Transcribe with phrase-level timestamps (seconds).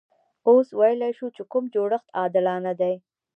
[0.49, 2.95] اوس ویلای شو چې کوم جوړښت عادلانه دی.